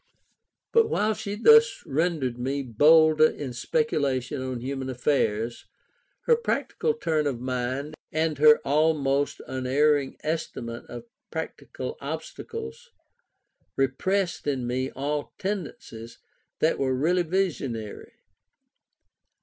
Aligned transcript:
But 0.71 0.89
while 0.89 1.13
she 1.13 1.35
thus 1.35 1.83
rendered 1.85 2.39
me 2.39 2.63
bolder 2.63 3.29
in 3.29 3.53
speculation 3.53 4.41
on 4.41 4.59
human 4.59 4.89
affairs, 4.89 5.67
her 6.21 6.35
practical 6.35 6.95
turn 6.95 7.27
of 7.27 7.39
mind, 7.39 7.93
and 8.11 8.39
her 8.39 8.57
almost 8.65 9.41
unerring 9.45 10.17
estimate 10.23 10.85
of 10.87 11.03
practical 11.29 11.97
obstacles, 12.01 12.89
repressed 13.77 14.47
in 14.47 14.65
me 14.65 14.89
all 14.89 15.35
tendencies 15.37 16.17
that 16.61 16.79
were 16.79 16.95
really 16.95 17.21
visionary. 17.21 18.13